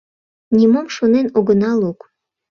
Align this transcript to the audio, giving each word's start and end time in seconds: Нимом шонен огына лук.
Нимом 0.55 0.87
шонен 0.95 1.27
огына 1.37 1.71
лук. 1.81 1.99